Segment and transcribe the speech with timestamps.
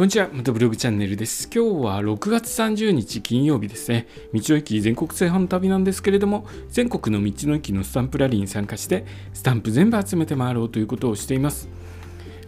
[0.00, 1.50] こんにちは、またブログチャンネルです。
[1.54, 4.08] 今日は6月30日金曜日ですね。
[4.32, 11.68] 道の駅全国制覇の旅なんですけれども、全国の道の駅のスタンプラリーに参加して、スタンプ全部集めて回ろうということをしています。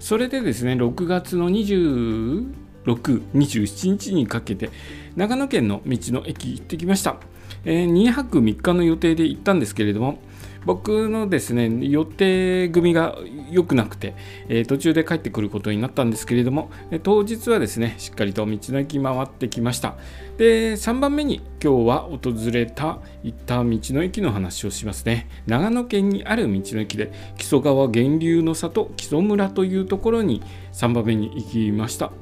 [0.00, 2.46] それでですね、6月の26、
[2.86, 4.70] 27日にかけて、
[5.14, 7.18] 長野県の道の駅行ってきました。
[7.66, 10.22] えー、2泊3日の予定で行ったんですけれども、
[10.64, 13.16] 僕のですね予定組が
[13.50, 14.14] 良くなくて、
[14.48, 16.70] え、途中で帰ってくることになったんですけれども
[17.02, 19.96] 当日はですねしっかりと道の駅回ってきました。
[20.38, 25.28] で3番目に今日は訪れた行った道の駅の話をしますね。
[25.46, 32.12] 長野県にある道の駅で木曽川源流の里木曽村というところに3番目に行きました。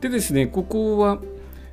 [0.00, 1.20] でですねここは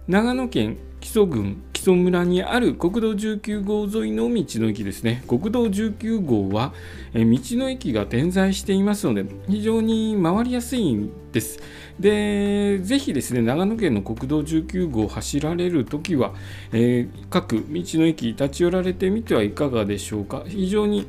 [0.08, 5.23] 長野県木曽郡曽村にある国道19号沿いの道の駅ですね。
[5.26, 6.73] 国道19号は
[7.13, 11.62] 道の駅が点在していますので非常に回りやすいんです。
[11.98, 16.34] でぜひですね長野県の国道19号を走られる時は、
[16.74, 20.43] えー、各道の駅立ち寄られてみてはいかがでしょうか。
[20.46, 21.08] 非常に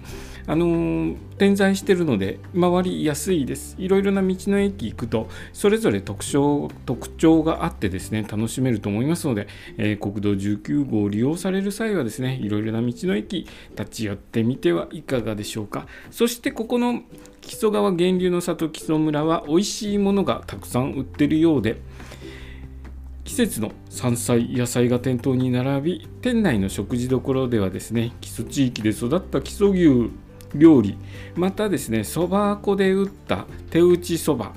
[0.49, 3.77] あのー、点在してるので回りやすいです。
[3.79, 9.47] いろいろな道の駅行くとそれぞれ特徴特徴があってですね楽しめると思いますので、
[9.77, 13.47] えー、国道19号を利用される際はですねいろいろな道の駅
[13.77, 15.87] 立ち寄ってみてはいかがでしょうか。
[16.11, 17.03] そしてここの
[17.43, 21.81] 木曽川源流の里木曽村は美味しいものがたくさん売ってるようで
[23.25, 30.11] 季節の山菜野菜が店頭に並び店内の食事処ではですね基礎地域で育った基礎牛
[30.55, 30.97] 料理。
[31.37, 34.53] またですねそば粉で打った手打ちそば、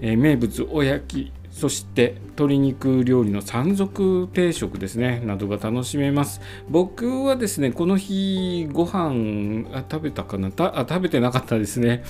[0.00, 1.32] えー、名物おやき。
[1.50, 5.22] そして鶏肉料理の山賊定食ですね。
[5.24, 6.42] などが楽しめます。
[6.68, 10.50] 僕はですねこの日ご飯あ食べたかな？
[10.50, 12.04] たあ食べてなかったですね。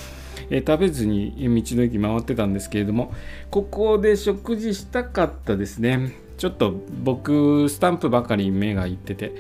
[0.51, 1.33] え食べずに
[1.63, 3.15] 道の駅回ってたんですけれども。
[3.49, 6.13] ここで食事したかったですね。
[6.39, 9.33] ちょっと僕スタンプばかり目がいってて。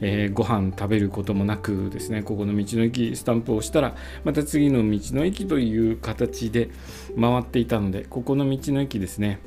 [0.00, 6.70] えー、ご飯食べることもなくですねここの道の駅スタンプをしたらまた次の道の駅という形で
[7.18, 9.38] 回っていたのでここの道の駅ですね、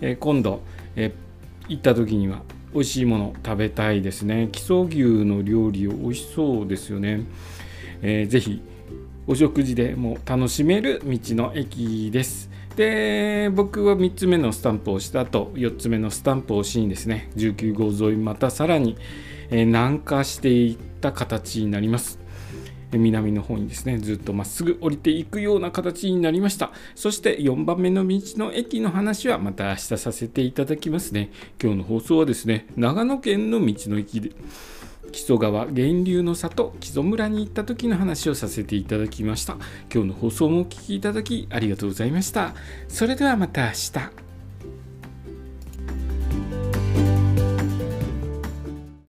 [0.00, 0.62] えー、今度、
[0.96, 1.12] えー、
[1.68, 2.42] 行った時には
[2.74, 4.48] 美味しいもの食べたいですね。
[4.50, 7.20] 基礎牛の料理を美味しそうですよね、
[8.00, 8.62] えー、ぜひ
[9.26, 12.50] お食事でも楽しめる道の駅です。
[12.76, 17.30] で僕は3つ目のスタンプを押した後4つ目のスタンプを押しにですね。
[17.36, 18.96] 19号沿いまたさらに、
[19.50, 22.18] 南下していった形になります。
[22.90, 26.72] 南の方にですねずっとまっすぐ降りていくような形になりました。
[26.94, 31.30] そして4番目の道の駅の話はまた明日させていただきますね。
[31.62, 34.32] 今日の放送はですね長野県の道の駅で。
[35.12, 39.58] 木曽川源流の里木曽村に行った時の話をさせていただきました。
[39.92, 42.54] 今日の放送もお聴きいただきありがとうございました。
[42.88, 44.31] それではまた明日。